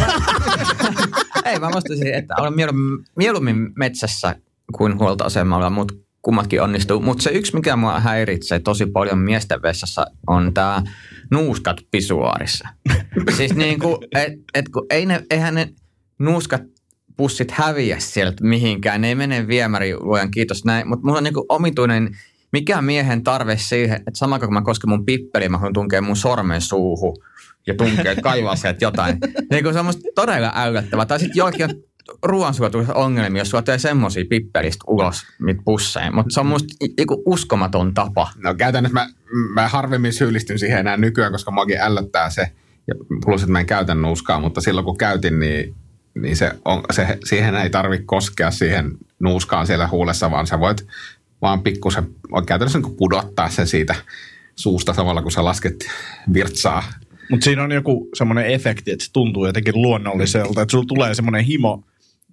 [1.46, 4.36] ei, mä vastasin, että olen mieluummin, mieluummin metsässä
[4.78, 5.94] kuin huoltoasemalla, mutta
[6.28, 7.00] kummatkin onnistuu.
[7.00, 10.84] Mutta se yksi, mikä mua häiritsee tosi paljon miesten vessassa, on tämä
[11.32, 12.68] nuuskat pisuaarissa.
[13.38, 15.70] siis niin kuin, et, et kun ei ne, eihän ne
[16.20, 16.62] nuuskat
[17.18, 19.02] pussit häviä sieltä mihinkään.
[19.02, 20.88] Ne ei mene viemäri, luojan kiitos näin.
[20.88, 22.18] Mutta mulla on niin kuin omituinen
[22.52, 26.16] mikä miehen tarve siihen, että sama kun mä kosken mun pippeliin, mä haluan tunkea mun
[26.16, 27.18] sormen suuhun
[27.68, 29.18] ja tunkea, kaivaa sieltä jotain.
[29.52, 31.06] Niin kun se on musta todella äylättävää.
[31.06, 31.70] Tai sitten jollakin
[32.24, 36.16] ruoansuotuissa ongelmia, jos sulla tulee semmoisia pippelistä ulos mit pusseen.
[36.16, 36.68] Mutta se on musta
[36.98, 38.32] joku uskomaton tapa.
[38.44, 39.10] No käytännössä mä,
[39.54, 42.52] mä harvemmin syyllistyn siihen enää nykyään, koska muakin ällöttää se.
[42.88, 45.76] Ja plus, että mä en käytä nuuskaa, mutta silloin kun käytin, niin,
[46.22, 50.88] niin se on, se, siihen ei tarvitse koskea siihen nuuskaan siellä huulessa, vaan sä voit
[51.42, 52.08] vaan pikkusen
[52.46, 53.96] käytännössä niin pudottaa sen siitä
[54.56, 55.76] suusta samalla, kun sä lasket
[56.34, 56.84] virtsaa.
[57.30, 61.46] Mutta siinä on joku semmoinen efekti, että se tuntuu jotenkin luonnolliselta, että sulla tulee semmoinen
[61.46, 61.84] himo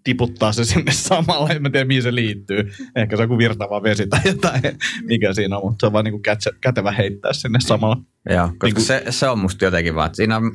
[0.04, 2.70] tiputtaa se sinne samalla, en mä tiedä mihin se liittyy.
[2.96, 4.62] Ehkä se on kuin virtava vesi tai jotain,
[5.02, 6.22] mikä siinä on, mutta se on vaan niin kuin
[6.60, 7.96] kätevä heittää sinne samalla.
[8.30, 8.84] Joo, koska niin kuin...
[8.84, 10.52] se, se on musta jotenkin vaan, että siinä on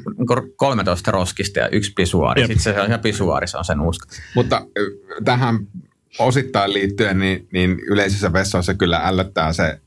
[0.55, 4.05] 13 roskista ja yksi pisuaari, sitten se on ihan pisuaari, se on sen usko.
[4.35, 4.65] Mutta
[5.25, 5.59] tähän
[6.19, 9.79] osittain liittyen, niin, niin yleisissä vessoissa kyllä ällöttää se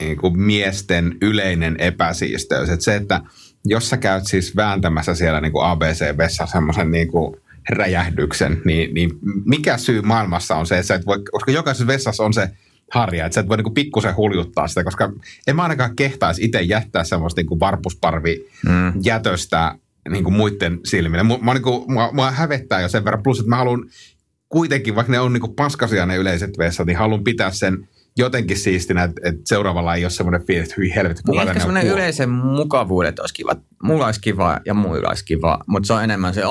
[0.00, 2.68] niin kuin miesten yleinen epäsiisteys.
[2.68, 3.20] Että se, että
[3.64, 7.36] jos sä käyt siis vääntämässä siellä niin kuin ABC-vessa semmoisen niin kuin
[7.68, 9.10] räjähdyksen, niin, niin
[9.44, 12.50] mikä syy maailmassa on se, että sä et voi, koska jokaisessa vessassa on se
[12.92, 15.12] harja, että sä et voi niinku pikkusen huljuttaa sitä, koska
[15.46, 18.92] en mä ainakaan kehtaisi itse jättää semmoista niinku varpusparvi mm.
[19.04, 19.74] jätöstä
[20.08, 21.22] niin kuin muiden silmille.
[21.22, 23.84] Mua, niin kuin, mua, mua hävettää jo sen verran, plus että mä haluan
[24.48, 27.88] kuitenkin, vaikka ne on niin paskasia ne yleiset vessat, niin haluan pitää sen
[28.20, 31.60] jotenkin siistinä, että, että seuraavalla ei ole semmoinen fiilis, että hyi helvetti, kuka niin ehkä
[31.60, 33.56] semmoinen yleisen mukavuudet olisi kiva.
[33.82, 36.42] Mulla olisi kiva ja muilla olisi kiva, mutta se on enemmän se,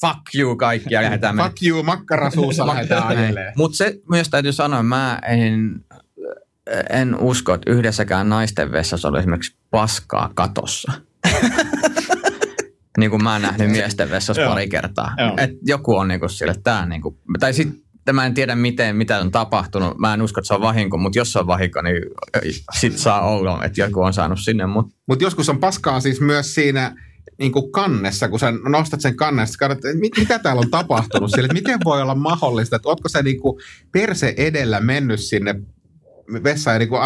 [0.00, 3.34] fuck you kaikki ja lähdetään Fuck you, makkarasuussa lähdetään.
[3.56, 5.84] Mutta se myös täytyy sanoa, mä en,
[6.90, 10.92] en usko, että yhdessäkään naisten vessassa oli esimerkiksi paskaa katossa.
[12.98, 15.14] niin kuin mä oon nähnyt miesten vessassa pari kertaa.
[15.36, 18.96] Et joku on niin kuin sille, että niin kuin, tai sitten mä en tiedä miten,
[18.96, 19.98] mitä on tapahtunut.
[19.98, 22.02] Mä en usko, että se on vahinko, mutta jos se on vahinko, niin
[22.78, 24.66] sit saa olla, että joku on saanut sinne.
[24.66, 26.94] Mutta Mut joskus on paskaa siis myös siinä
[27.38, 31.30] niin kuin kannessa, kun sä nostat sen kannessa, katsot, että mit, mitä täällä on tapahtunut
[31.30, 33.60] sille, että miten voi olla mahdollista, että ootko sä niin kuin
[33.92, 35.54] perse edellä mennyt sinne
[36.44, 37.02] vessa ei niin kuin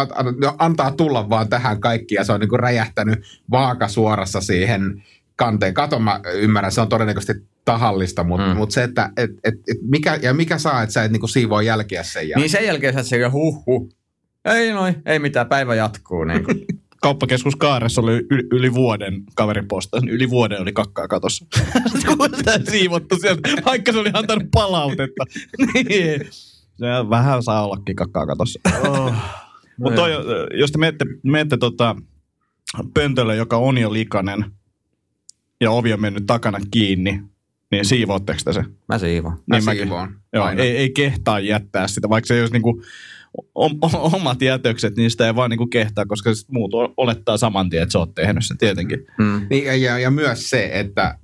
[0.57, 3.19] antaa tulla vaan tähän kaikki ja se on niin kuin räjähtänyt
[3.51, 5.03] vaaka suorassa siihen
[5.35, 5.73] kanteen.
[5.73, 8.57] Kato, mä ymmärrän, se on todennäköisesti tahallista, mutta mm.
[8.57, 11.61] mut se, että et, et, et mikä, ja mikä saa, että sä et niinku siivoo
[11.61, 12.41] jälkeä sen jälkeen.
[12.41, 13.89] Niin sen jälkeen sä et huh huh.
[14.45, 16.23] Ei noin, ei mitään, päivä jatkuu.
[16.23, 16.65] Niin kuin.
[17.05, 19.97] kauppakeskus Kaaressa oli yli, yli vuoden kaveriposta.
[20.09, 21.45] Yli vuoden oli kakkaa katossa.
[22.37, 25.23] Sitä siivottu sieltä, vaikka se oli antanut palautetta.
[25.89, 26.21] niin.
[26.75, 28.59] Se vähän saa ollakin kakkaa katossa.
[28.87, 29.13] Oh.
[29.79, 30.01] Mutta
[30.53, 31.95] jos te menette, menette tota,
[32.93, 34.45] pöntölle, joka on jo likainen,
[35.61, 37.21] ja ovi on mennyt takana kiinni,
[37.71, 38.63] niin siivootteko te se?
[38.87, 39.33] Mä siivoon.
[39.51, 40.15] Niin mä siivoon.
[40.33, 42.81] Joo, ei, ei kehtaa jättää sitä, vaikka se ei olisi niinku
[43.93, 47.99] omat jätökset, niin sitä ei vaan niinku kehtaa, koska muut olettaa saman tien, että sä
[47.99, 49.07] oot tehnyt sen tietenkin.
[49.17, 49.47] Mm.
[49.49, 51.17] Niin, ja, ja myös se, että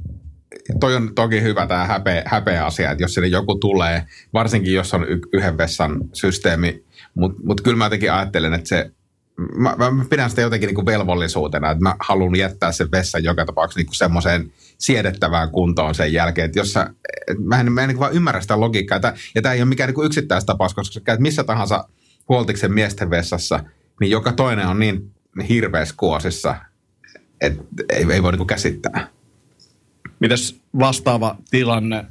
[0.80, 4.94] toi on toki hyvä tämä häpeä, häpeä asia, että jos sinne joku tulee, varsinkin jos
[4.94, 8.92] on y- yhden vessan systeemi, mutta mut kyllä mä jotenkin ajattelen, että se
[9.56, 13.46] Mä, mä pidän sitä jotenkin niin kuin velvollisuutena, että mä haluan jättää sen vessan joka
[13.46, 16.46] tapauksessa niin semmoiseen siedettävään kuntoon sen jälkeen.
[16.46, 16.94] Että jos sä,
[17.40, 19.00] mä en, mä en niin vaan ymmärrä sitä logiikkaa.
[19.36, 21.88] Ja tämä ei ole mikään niin yksittäistapaus, koska sä käyt missä tahansa
[22.30, 23.64] Huoltiksen miesten vessassa,
[24.00, 25.12] niin joka toinen on niin
[25.50, 26.56] hirveässä kuosissa,
[27.42, 29.08] että ei, ei voi niin käsittää.
[30.20, 32.06] Mitäs vastaava tilanne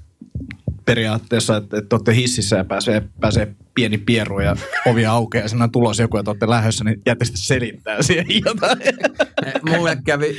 [0.90, 5.64] periaatteessa, että, että olette hississä ja pääsee, pääsee pieni pieru ja ovi aukeaa ja siinä
[5.64, 8.78] on tulos joku, että olette lähdössä, niin jätte sitten selittää siihen jotain.
[9.68, 10.36] Mulle kävi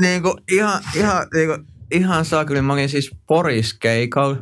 [0.00, 2.62] niin kuin, ihan, ihan, niin kuin, ihan saa kyllä.
[2.62, 4.36] Mä olin siis Poriskeikalla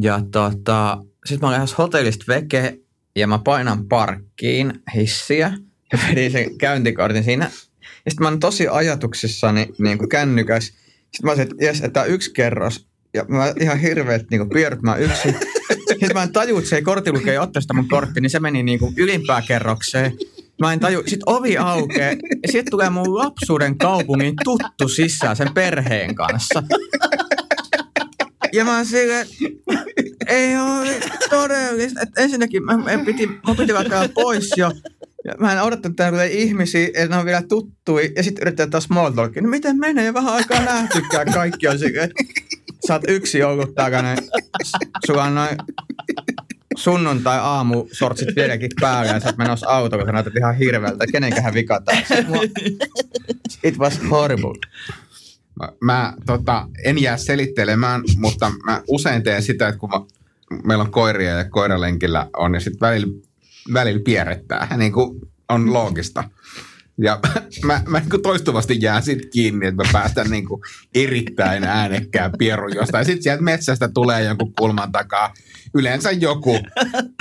[0.00, 2.78] ja tota, sitten mä olin ihan hotellista veke
[3.16, 5.52] ja mä painan parkkiin hissiä
[5.92, 7.44] ja vedin sen käyntikortin siinä.
[7.44, 10.83] Ja sitten mä oon tosi ajatuksissani niin kuin kännykäs.
[11.14, 12.86] Sitten mä olisin, että jes, että yksi kerros.
[13.14, 15.36] Ja mä ihan hirveet niin pierut mä yksin.
[15.88, 18.40] Sitten mä en taju, että se ei kortti lukee ottaa sitä mun kortti, niin se
[18.40, 20.12] meni niin kuin ylimpää kerrokseen.
[20.60, 21.02] Mä en taju.
[21.06, 26.62] Sitten ovi aukeaa ja sitten tulee mun lapsuuden kaupungin tuttu sisään sen perheen kanssa.
[28.52, 29.26] Ja mä oon silleen,
[30.26, 31.00] ei ole
[31.30, 32.00] todellista.
[32.02, 34.72] Et ensinnäkin mä, mä piti, mä piti vaikka pois jo.
[35.24, 38.12] Ja mä en odottanut, että ihmisiä, että ne on vielä tuttui.
[38.16, 39.42] Ja sitten yritetään taas small talkia.
[39.42, 40.14] No miten menee?
[40.14, 41.32] Vähän aikaa nähtykään.
[41.32, 42.10] Kaikki on silleen,
[42.86, 44.16] sä oot yksi ollut takana.
[45.06, 45.56] Sulla on noin
[46.76, 51.06] sunnuntai aamu sortsit vieläkin päällä ja sä oot menossa autoon, kun sä näytät ihan hirveältä.
[51.12, 51.80] Kenenkähän vika
[53.62, 54.58] It was horrible.
[55.60, 60.00] Mä, mä tota, en jää selittelemään, mutta mä usein teen sitä, että kun mä,
[60.64, 63.06] meillä on koiria ja koiralenkillä on, ja sitten välillä,
[63.72, 66.24] välillä pierrettää, niin kuin on loogista.
[66.98, 67.18] Ja
[67.66, 70.60] mä, mä niin toistuvasti jään sitten kiinni, että mä päästän niin kuin
[70.94, 73.04] erittäin äänekkään pierun jostain.
[73.04, 75.34] Sitten sieltä metsästä tulee jonkun kulman takaa
[75.74, 76.58] yleensä joku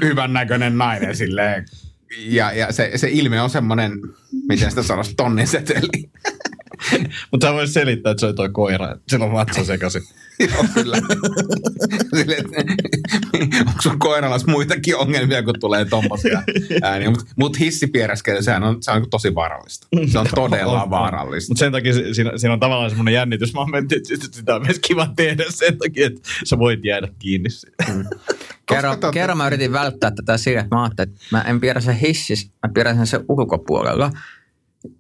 [0.04, 1.66] hyvännäköinen nainen silleen.
[2.18, 3.92] Ja, ja se, se ilme on semmoinen,
[4.48, 5.90] miten sitä sanoisi, tonnin seteli.
[7.32, 8.96] Mutta sä voisi selittää, että se oli toi koira.
[9.08, 10.02] Sillä on vatsa sekaisin.
[10.40, 10.98] Joo, kyllä.
[12.16, 12.38] Sille,
[13.60, 16.44] onko sun koiralas muitakin ongelmia, kun tulee tommosia
[16.82, 17.10] ääniä?
[17.10, 19.88] Mutta mut hissipiereskely, sehän on, se on tosi vaarallista.
[20.12, 21.52] Se on todella vaarallista.
[21.52, 23.54] Mutta sen takia siinä, siinä on tavallaan semmoinen jännitys.
[23.54, 27.50] Mä mennyt, että sitä on myös kiva tehdä sen takia, että sä voit jäädä kiinni
[27.94, 28.06] mm.
[28.66, 31.96] Kerran, kerran mä yritin välttää tätä sillä, että mä ajattelin, että mä en pierä sen
[31.96, 34.12] hississä, mä pierän sen ulkopuolella.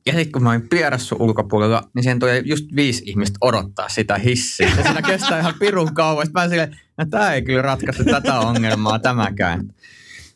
[0.05, 4.17] Ja sitten kun mä olin pierassu ulkopuolella, niin siihen tuli just viisi ihmistä odottaa sitä
[4.17, 4.71] hissiä.
[4.77, 6.25] Ja siinä kestää ihan pirun kauan.
[6.25, 9.73] Sitten mä silleen, no tämä ei kyllä ratkaista tätä ongelmaa tämäkään.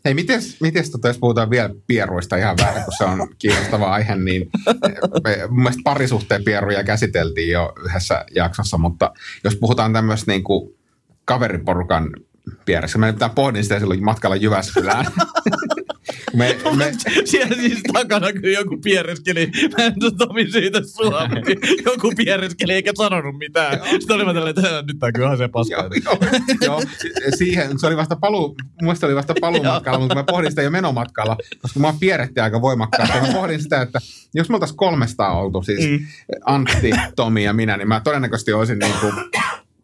[0.05, 4.15] Hei, miten, miten tota, jos puhutaan vielä pieruista ihan vähän, kun se on kiinnostava aihe,
[4.15, 4.49] niin
[5.23, 9.11] me, mun mielestä parisuhteen pieruja käsiteltiin jo yhdessä jaksossa, mutta
[9.43, 10.75] jos puhutaan tämmöistä niin kuin
[11.25, 12.09] kaveriporukan
[12.65, 15.05] pieressä, mä nyt pohdin sitä silloin matkalla Jyväskylään.
[16.33, 16.91] Me, me...
[17.25, 21.21] Siellä siis takana, kun joku piereskeli, mä en Tomi siitä sua,
[21.85, 23.79] joku piereskeli eikä sanonut mitään.
[23.89, 25.89] Sitten oli mä tällainen, että nyt tää kyllä se paska.
[26.05, 26.19] joo,
[26.61, 26.81] joo,
[27.37, 31.37] siihen, se oli vasta paluu, muista oli vasta paluumatkalla, mutta mä pohdin sitä jo menomatkalla,
[31.61, 33.19] koska mä oon pierretty aika voimakkaasti.
[33.19, 33.99] Mä pohdin sitä, että
[34.33, 36.05] jos me oltaisiin kolmesta oltu, siis mm.
[36.45, 39.13] Antti, Tomi ja minä, niin mä todennäköisesti olisin niin kuin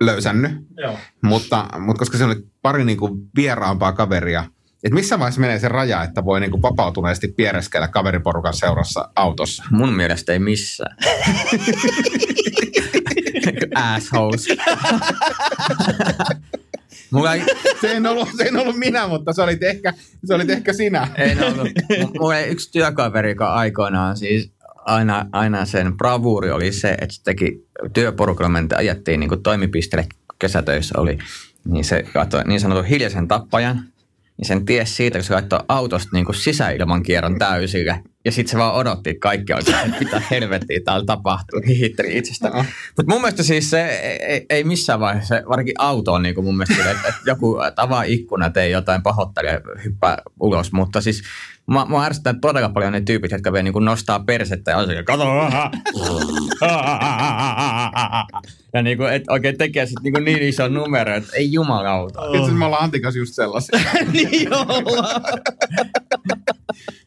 [0.02, 0.52] löysännyt.
[0.78, 0.98] Joo.
[1.22, 4.46] Mutta, mutta koska se oli pari niin kuin vieraampaa kaveria,
[4.84, 9.64] että missä vaiheessa menee se raja, että voi niinku vapautuneesti piereskellä kaveriporukan seurassa autossa?
[9.72, 10.98] Mun mielestä ei missään.
[13.76, 14.48] Assholes.
[17.12, 17.44] Mulla ei...
[17.82, 19.94] se, ei ollut, se ei ollut minä, mutta se oli ehkä,
[20.26, 21.08] se oli ehkä sinä.
[21.16, 21.70] Ei ollut.
[22.20, 24.52] Mulla ei yksi työkaveri, joka aikoinaan siis
[24.86, 30.08] aina, aina sen bravuuri oli se, että se teki työporukalla, ajettiin niin toimipisteelle
[30.40, 31.18] kesätöissä oli,
[31.66, 33.93] niin se katsoi niin sanotun hiljaisen tappajan,
[34.44, 38.04] niin sen ties siitä, kun se laittoi autosta niin kuin sisäilman kierron täysille.
[38.26, 42.48] Ja sitten se vaan odotti, että kaikki oikein, että mitä helvettiä täällä tapahtuu, hihitteli itsestä.
[42.48, 42.66] Joo.
[42.98, 43.86] Mutta mun mielestä siis se
[44.28, 48.04] ei, ei missään vaiheessa, varsinkin auto on niin kuin mun mielestä, että, että joku avaa
[48.04, 50.72] ikkuna, tee jotain pahoittelee ja hyppää ulos.
[50.72, 51.24] Mutta siis
[51.66, 54.88] Mua, mua ärsyttää todella paljon ne tyypit, jotka vielä niin kuin nostaa persettä ja on
[54.88, 55.24] se, kato,
[58.74, 62.20] ja niin kuin, et oikein tekee sit niin, kuin niin iso numero, että ei jumalauta.
[62.34, 63.80] Itse me ollaan Antikas just sellaisia.
[64.14, 65.22] niin ollaan.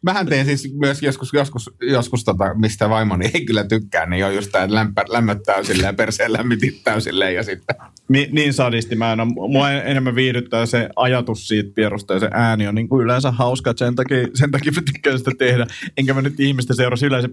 [0.02, 4.34] Mähän teen siis myös joskus, joskus, joskus tota, mistä vaimoni ei kyllä tykkää, niin on
[4.34, 7.76] just tämä, lämpö, lämmöttää silleen ja perseen lämmitittää silleen ja sitten.
[8.08, 9.28] Niin, niin sadisti mä en ole.
[9.50, 13.70] Mua enemmän viihdyttää se ajatus siitä pierusta ja se ääni on niin kuin yleensä hauska,
[13.70, 15.66] että sen takia, sen takia mä tykkään sitä tehdä.
[15.96, 17.28] Enkä mä nyt ihmistä seurasi yleensä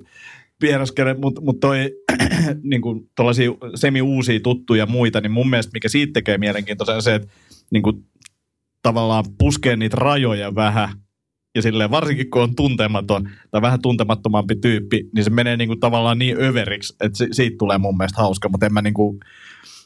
[0.60, 1.92] pieroskele, mutta mut toi
[2.72, 3.10] niin kuin
[3.76, 7.28] semi-uusia tuttuja muita, niin mun mielestä mikä siitä tekee mielenkiintoisen se, että
[7.72, 8.06] niin kuin,
[8.82, 10.90] tavallaan puskee niitä rajoja vähän
[11.56, 15.80] ja silleen, varsinkin kun on tuntematon tai vähän tuntemattomampi tyyppi, niin se menee niin kuin
[15.80, 19.20] tavallaan niin överiksi, että si- siitä tulee mun mielestä hauska, mutta en mä niin kuin,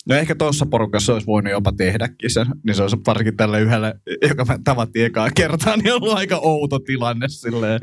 [0.06, 4.00] No ehkä tuossa porukassa olisi voinut jopa tehdäkin sen, niin se olisi varsinkin tälle yhdelle,
[4.30, 7.80] joka mä tavattiin ekaa kertaa, niin ollut aika outo tilanne silleen.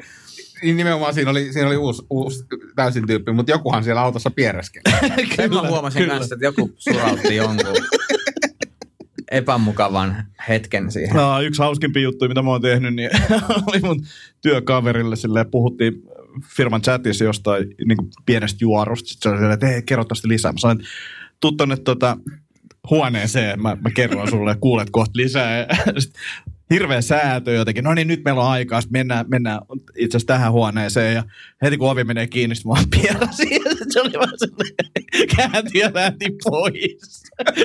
[0.63, 2.45] Niin nimenomaan siinä oli, siinä oli uusi, uusi
[2.77, 4.97] täysin tyyppi, mutta jokuhan siellä autossa piereskeli.
[5.37, 7.75] Sen mä huomasin kanssa, että joku surautti jonkun
[9.35, 11.17] epämukavan hetken siihen.
[11.17, 13.11] No, yksi hauskimpi juttu, mitä mä oon tehnyt, niin
[13.69, 14.05] oli mun
[14.43, 16.03] työkaverille silleen, puhuttiin
[16.57, 19.09] firman chatissa jostain niin kuin pienestä juorusta.
[19.09, 20.53] Sitten se oli silleen, että hei, kerro tästä lisää.
[20.53, 20.87] Mä sanoin,
[21.41, 22.17] tuu tonne tota,
[22.91, 25.59] huoneeseen, mä, mä kerron sulle kuulet kohta lisää.
[25.59, 25.67] Ja
[26.01, 26.15] sit
[26.71, 27.85] hirveä säätö jotenkin.
[27.85, 29.61] No niin, nyt meillä on aikaa, sitten mennään, mennään
[29.97, 31.15] itse asiassa tähän huoneeseen.
[31.15, 31.25] Ja
[31.63, 33.63] heti kun ovi menee kiinni, sitten mä vaan pierasin.
[33.93, 37.23] Se oli vaan sellainen, käänti ja lähti pois.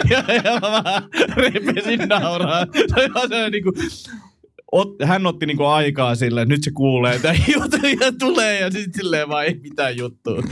[0.10, 1.04] Ja, ja mä vähän
[1.36, 2.66] repesin nauraa.
[2.74, 3.76] Se oli vaan sellainen niin kuin,
[4.72, 8.94] ot, hän otti niinku aikaa silleen, nyt se kuulee, että juttu ja tulee ja sitten
[8.96, 10.44] silleen vaan ei mitään juttua.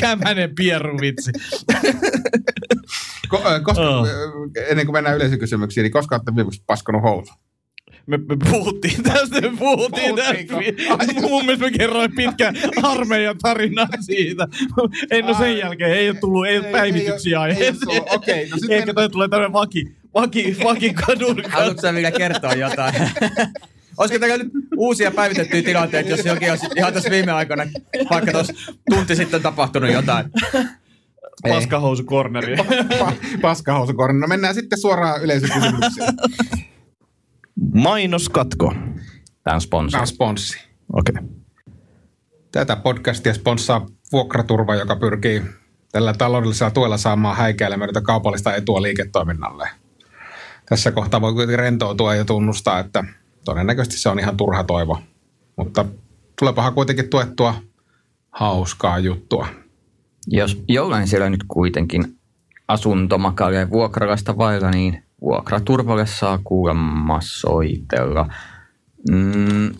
[0.00, 1.30] Kämänen pieru vitsi.
[3.28, 4.00] Ko, koska, Oh.
[4.02, 4.08] oh.
[4.70, 7.34] Ennen kuin mennään yleisökysymyksiin, niin koska olette viimeksi paskonut housu?
[8.06, 10.54] Me, me puhuttiin tästä, me puhuttiin tästä.
[11.20, 14.48] Mun mielestä me kerroin pitkän armeijan tarinan siitä.
[15.10, 18.02] En ole sen jälkeen, ei ole tullut, ei Ei- päivityksiä ei ei aiheeseen.
[18.10, 21.48] Okei, no sit Ehkä toi tulee tämmöinen vaki, vaki, vaki kadurka.
[21.48, 22.94] Haluatko sä vielä kertoa jotain?
[23.98, 27.66] Olisiko teillä nyt uusia päivitettyjä tilanteita, jos jokin olisi ihan tässä viime aikoina,
[28.10, 28.52] vaikka tuossa
[28.90, 30.26] tunti sitten tapahtunut jotain?
[31.48, 32.56] Paskahousu corneri.
[32.56, 34.20] Pa- paskahousukorni.
[34.20, 36.06] No mennään sitten suoraan yleisökysymyksiin.
[37.74, 38.74] Mainoskatko.
[39.44, 39.90] Tämä on sponsori.
[39.90, 40.58] Tämä on sponssi.
[40.92, 41.14] Okei.
[41.18, 41.28] Okay.
[42.52, 45.42] Tätä podcastia sponssaa Vuokraturva, joka pyrkii
[45.92, 49.68] tällä taloudellisella tuella saamaan häikäilemätöntä kaupallista etua liiketoiminnalle.
[50.66, 53.04] Tässä kohtaa voi kuitenkin rentoutua ja tunnustaa, että
[53.44, 54.98] todennäköisesti se on ihan turha toivo.
[55.56, 55.84] Mutta
[56.38, 57.54] tulepahan kuitenkin tuettua
[58.30, 59.46] hauskaa juttua.
[60.26, 62.18] Jos jollain siellä nyt kuitenkin
[62.68, 68.28] asunto makailee vuokralasta vailla, niin vuokraturvalle saa kuulemma soitella.
[69.10, 69.74] Mm,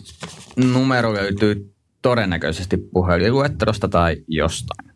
[0.73, 4.95] numero löytyy todennäköisesti puhelinluettelosta tai jostain.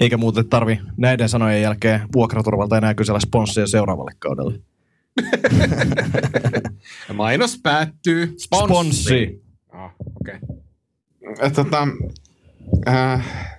[0.00, 4.60] Eikä muuten tarvi näiden sanojen jälkeen vuokraturvalta enää kysellä sponssia seuraavalle kaudelle.
[7.14, 8.34] Mainos päättyy.
[8.38, 9.42] Sponssi.
[9.72, 10.38] Ah, okei.
[11.32, 11.50] Okay.
[11.50, 11.88] Tota,
[12.88, 13.53] äh,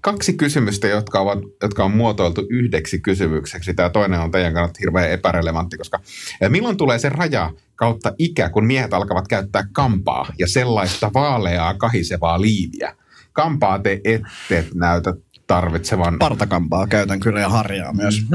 [0.00, 3.74] kaksi kysymystä, jotka, ovat, jotka on muotoiltu yhdeksi kysymykseksi.
[3.74, 6.00] Tämä toinen on teidän kannalta hirveän epärelevantti, koska
[6.48, 12.40] milloin tulee se raja kautta ikä, kun miehet alkavat käyttää kampaa ja sellaista vaaleaa kahisevaa
[12.40, 12.94] liiviä?
[13.32, 15.14] Kampaa te ette näytä
[15.46, 16.18] tarvitsevan.
[16.18, 18.26] Partakampaa käytän kyllä ja harjaa myös.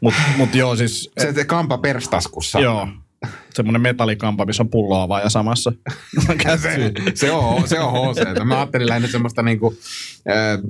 [0.00, 2.60] Mutta mut joo, siis Se, se kampa perstaskussa.
[2.60, 2.88] Joo.
[3.54, 5.72] Semmoinen metallikampa, missä on pulloa vaan ja samassa.
[6.62, 8.44] se, se, on, se on HC.
[8.44, 9.76] Mä ajattelin lähinnä semmoista niinku,
[10.30, 10.60] äh,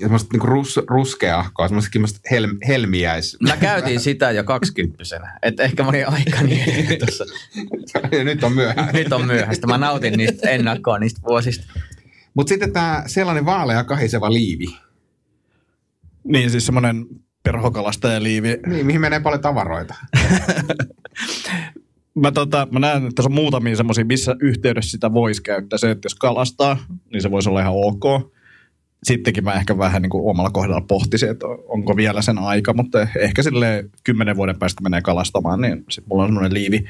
[0.00, 3.36] semmoista niinku rus, ruskeahkoa, semmoista semmoista hel, helmiäis.
[3.48, 7.24] Mä käytin sitä jo kaksikymppisenä, että ehkä mä olin aika niin tuossa.
[8.12, 8.94] Ja nyt on myöhään.
[8.94, 9.66] Nyt on myöhäistä.
[9.66, 11.64] Mä nautin niistä ennakkoa niistä vuosista.
[12.34, 14.66] Mutta sitten tämä sellainen vaalea kahiseva liivi,
[16.24, 17.06] Niin siis semmoinen
[17.42, 18.58] perhokalastajaliivi.
[18.66, 19.94] niin, mihin menee paljon tavaroita.
[22.14, 25.78] Mä, tota, mä näen, että tässä on muutamia semmoisia, missä yhteydessä sitä voisi käyttää.
[25.78, 26.78] Se, että jos kalastaa,
[27.12, 28.32] niin se voisi olla ihan ok.
[29.02, 33.06] Sittenkin mä ehkä vähän niin kuin omalla kohdalla pohtisin, että onko vielä sen aika, mutta
[33.18, 36.84] ehkä sille kymmenen vuoden päästä menee kalastamaan, niin sitten mulla on semmoinen liivi.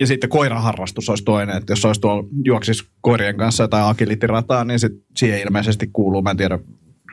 [0.00, 4.78] Ja sitten koiraharrastus olisi toinen, että jos olisi tuolla juoksis koirien kanssa tai agilitirataa, niin
[4.78, 6.58] sit siihen ilmeisesti kuuluu, mä en tiedä,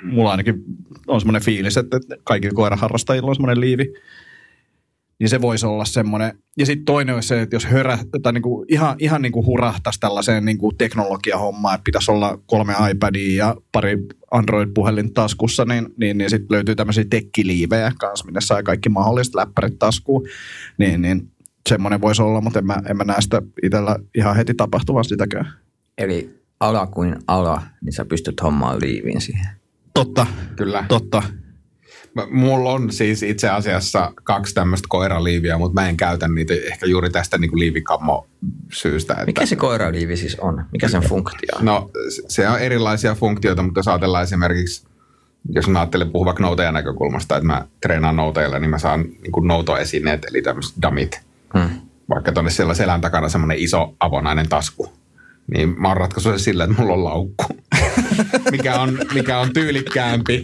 [0.03, 0.63] mulla ainakin
[1.07, 3.93] on semmoinen fiilis, että kaikilla koiraharrastajilla on semmoinen liivi.
[5.19, 6.37] Niin se voisi olla semmoinen.
[6.57, 10.45] Ja sitten toinen olisi se, että jos hörä, tai niinku ihan, ihan niinku hurahtaisi tällaiseen
[10.45, 13.97] niinku teknologiahommaan, että pitäisi olla kolme iPadia ja pari
[14.31, 19.79] Android-puhelin taskussa, niin, niin, niin sitten löytyy tämmöisiä tekkiliivejä kanssa, minne saa kaikki mahdolliset läppärit
[19.79, 20.27] taskuun.
[20.77, 21.31] Niin, niin
[21.69, 25.53] semmoinen voisi olla, mutta en mä, en mä näe sitä itsellä ihan heti tapahtuvan sitäkään.
[25.97, 29.47] Eli ala kuin ala, niin sä pystyt hommaan liiviin siihen.
[29.93, 30.85] Totta, Kyllä.
[30.87, 31.23] totta.
[32.31, 37.09] Mulla on siis itse asiassa kaksi tämmöistä koiraliiviä, mutta mä en käytä niitä ehkä juuri
[37.09, 38.27] tästä niin kuin liivikammo
[38.73, 39.13] syystä.
[39.13, 40.65] Että, Mikä se koiraliivi siis on?
[40.71, 41.65] Mikä sen funktio on?
[41.65, 44.87] No se- on erilaisia funktioita, mutta jos ajatellaan esimerkiksi,
[45.49, 49.31] jos mä ajattelen puhua vaikka noutajan näkökulmasta, että mä treenaan noutajalla, niin mä saan niin
[49.31, 51.21] kuin noutoesineet, eli tämmöiset damit.
[51.57, 51.69] Hmm.
[52.09, 54.98] Vaikka tuonne siellä selän takana semmoinen iso avonainen tasku.
[55.53, 57.45] Niin mä oon ratkaissut sillä, että mulla on laukku.
[58.51, 60.41] mikä, on, mikä on tyylikkäämpi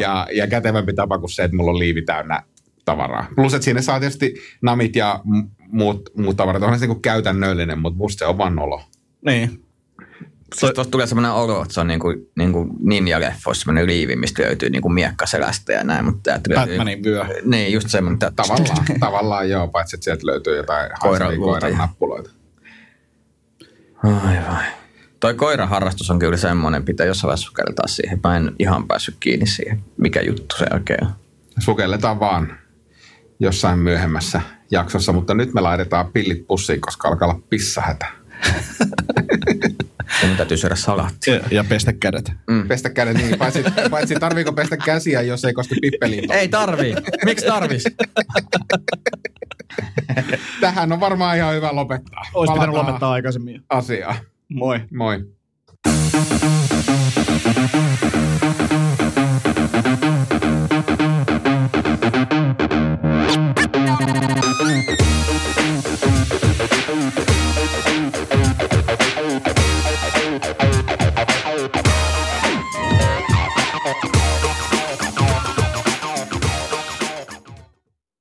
[0.00, 2.42] ja, ja kätevämpi tapa kuin se, että mulla on liivi täynnä
[2.84, 3.26] tavaraa.
[3.36, 5.20] Plus, että siinä saa tietysti namit ja
[5.68, 6.62] muut, muut tavarat.
[6.62, 8.82] Onhan se niin käytännöllinen, mutta musta se on vaan nolo.
[9.26, 9.62] Niin.
[10.54, 14.16] Siis tuosta tulee semmoinen olo, että se on niin kuin, niin kuin ninja-leffoissa semmoinen liivi,
[14.16, 16.04] mistä löytyy niin kuin miekkaselästä ja näin.
[16.04, 17.24] Mutta täältä Batmanin vyö.
[17.44, 18.14] Niin, just semmoinen.
[18.14, 22.30] Että Tavallaan, tavallaan joo, paitsi että sieltä löytyy jotain Koiran koiran nappuloita.
[24.02, 24.64] Ai vai.
[25.20, 28.20] Toi koiraharrastus on kyllä semmoinen, pitää jossain vaiheessa sukeltaa siihen.
[28.24, 31.12] Mä en ihan päässyt kiinni siihen, mikä juttu se oikein on.
[31.58, 32.58] Sukelletaan vaan
[33.40, 38.06] jossain myöhemmässä jaksossa, mutta nyt me laitetaan pillit pussiin, koska alkaa olla pissahätä.
[40.26, 41.34] Mun täytyy syödä salaattia.
[41.34, 42.32] Ja, ja pestä kädet.
[42.50, 42.68] Mm.
[42.68, 46.32] Pestä kädet niin, paitsi, paitsi tarviiko pestä käsiä, jos ei koske pippeliin.
[46.32, 46.94] Ei tarvii.
[47.24, 47.84] Miksi tarvis?
[50.60, 52.22] Tähän on varmaan ihan hyvä lopettaa.
[52.34, 53.62] Olisi pitänyt lopettaa aikaisemmin.
[53.70, 54.14] asiaa.
[54.48, 54.80] Moi.
[54.92, 55.24] Moi.